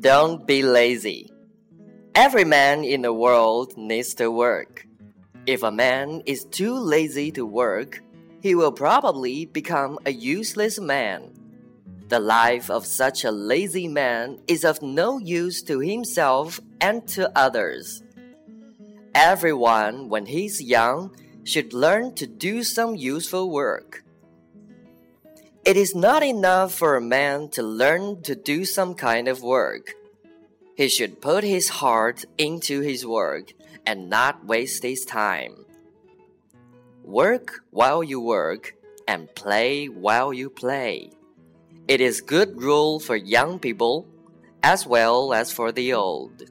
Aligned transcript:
Don't 0.00 0.46
be 0.46 0.62
lazy. 0.62 1.32
Every 2.14 2.44
man 2.44 2.84
in 2.84 3.02
the 3.02 3.12
world 3.12 3.76
needs 3.76 4.14
to 4.14 4.30
work. 4.30 4.86
If 5.46 5.64
a 5.64 5.72
man 5.72 6.22
is 6.26 6.44
too 6.44 6.74
lazy 6.74 7.32
to 7.32 7.44
work, 7.44 8.02
he 8.40 8.54
will 8.54 8.70
probably 8.70 9.46
become 9.46 9.98
a 10.06 10.12
useless 10.12 10.78
man. 10.78 11.32
The 12.08 12.20
life 12.20 12.70
of 12.70 12.86
such 12.86 13.24
a 13.24 13.32
lazy 13.32 13.88
man 13.88 14.38
is 14.46 14.64
of 14.64 14.80
no 14.80 15.18
use 15.18 15.60
to 15.62 15.80
himself 15.80 16.60
and 16.80 17.06
to 17.08 17.36
others. 17.36 18.04
Everyone, 19.16 20.10
when 20.10 20.26
he's 20.26 20.60
young, 20.60 21.16
should 21.42 21.72
learn 21.72 22.14
to 22.16 22.26
do 22.26 22.62
some 22.62 22.94
useful 22.94 23.48
work. 23.48 24.04
It 25.64 25.78
is 25.78 25.94
not 25.94 26.22
enough 26.22 26.74
for 26.74 26.96
a 26.96 27.00
man 27.00 27.48
to 27.56 27.62
learn 27.62 28.20
to 28.24 28.36
do 28.36 28.66
some 28.66 28.94
kind 28.94 29.26
of 29.26 29.42
work. 29.42 29.94
He 30.76 30.90
should 30.90 31.22
put 31.22 31.44
his 31.44 31.80
heart 31.80 32.26
into 32.36 32.82
his 32.82 33.06
work 33.06 33.54
and 33.86 34.10
not 34.10 34.44
waste 34.44 34.82
his 34.82 35.06
time. 35.06 35.64
Work 37.02 37.64
while 37.70 38.04
you 38.04 38.20
work 38.20 38.74
and 39.08 39.34
play 39.34 39.86
while 39.86 40.34
you 40.34 40.50
play. 40.50 41.10
It 41.88 42.02
is 42.02 42.20
good 42.20 42.60
rule 42.60 43.00
for 43.00 43.16
young 43.16 43.60
people 43.60 44.06
as 44.62 44.86
well 44.86 45.32
as 45.32 45.50
for 45.50 45.72
the 45.72 45.94
old. 45.94 46.50